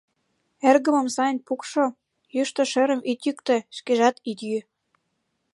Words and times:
Эргымым 0.69 1.07
сайын 1.15 1.37
пукшо, 1.45 1.85
йӱштӧ 2.35 2.63
шӧрым 2.71 3.01
ит 3.11 3.19
йӱктӧ, 3.27 3.57
шкежат 3.77 4.15
ит 4.29 4.39
йӱ». 4.49 4.59